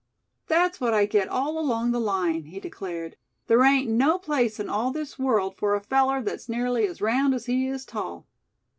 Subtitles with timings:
[0.47, 3.17] "That's what I get all along the line," he declared.
[3.45, 7.35] "There ain't no place in all this world for a feller that's nearly as round
[7.35, 8.25] as he is tall.